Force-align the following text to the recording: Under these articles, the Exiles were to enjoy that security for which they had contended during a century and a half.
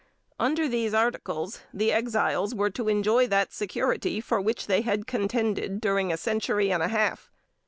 Under 0.39 0.67
these 0.67 0.95
articles, 0.95 1.59
the 1.71 1.91
Exiles 1.91 2.55
were 2.55 2.71
to 2.71 2.89
enjoy 2.89 3.27
that 3.27 3.53
security 3.53 4.19
for 4.19 4.41
which 4.41 4.65
they 4.65 4.81
had 4.81 5.05
contended 5.05 5.79
during 5.79 6.11
a 6.11 6.17
century 6.17 6.71
and 6.71 6.81
a 6.81 6.87
half. 6.87 7.29